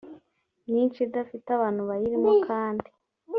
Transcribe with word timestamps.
myinshi 0.69 0.99
idafite 1.07 1.47
abantu 1.57 1.81
bayirimo 1.89 2.31
kandi 2.47 2.89